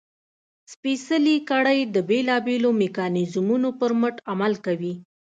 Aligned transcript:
سپېڅلې 0.71 1.35
کړۍ 1.49 1.79
د 1.95 1.97
بېلابېلو 2.09 2.69
میکانیزمونو 2.81 3.69
پر 3.79 3.91
مټ 3.99 4.15
عمل 4.31 4.53
کوي. 4.65 4.93